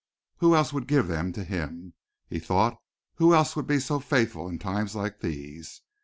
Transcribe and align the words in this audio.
Who 0.37 0.55
else 0.55 0.73
would 0.73 0.87
give 0.87 1.07
them 1.07 1.31
to 1.33 1.43
him, 1.43 1.93
he 2.27 2.39
thought; 2.39 2.75
who 3.17 3.35
else 3.35 3.55
would 3.55 3.67
be 3.67 3.79
so 3.79 3.99
faithful 3.99 4.49
in 4.49 4.57
times 4.57 4.95
like 4.95 5.19
these? 5.19 5.83